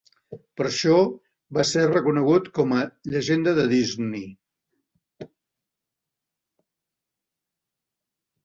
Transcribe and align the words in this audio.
Per 0.59 0.63
això 0.67 0.93
va 1.57 1.65
ser 1.71 1.83
reconegut 1.91 2.49
com 2.55 2.73
a 2.79 2.87
Llegenda 3.15 3.53
de 3.59 3.65
Disney. 3.73 4.25